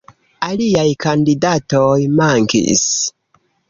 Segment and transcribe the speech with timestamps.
[0.47, 1.93] Aliaj kandidatoj
[2.23, 2.87] mankis.